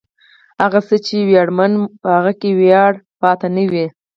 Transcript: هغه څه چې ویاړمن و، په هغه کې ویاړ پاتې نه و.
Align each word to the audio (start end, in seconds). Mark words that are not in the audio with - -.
هغه 0.61 0.79
څه 0.87 0.95
چې 1.05 1.15
ویاړمن 1.29 1.71
و، 1.77 1.83
په 2.01 2.07
هغه 2.17 2.33
کې 2.39 2.57
ویاړ 2.59 2.91
پاتې 3.21 3.47
نه 3.55 3.63
و. 3.71 3.73